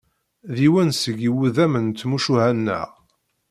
D 0.55 0.57
yiwen 0.63 0.89
seg 1.01 1.17
iwudam 1.27 1.73
n 1.79 1.87
tmucuha-nneɣ. 1.91 2.89